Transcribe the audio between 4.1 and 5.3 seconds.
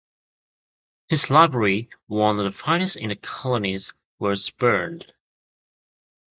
was burned.